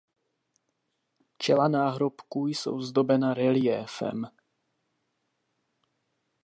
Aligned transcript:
Čela 1.37 1.67
náhrobků 1.67 2.47
jsou 2.47 2.81
zdobena 2.81 3.33
reliéfem. 3.33 4.27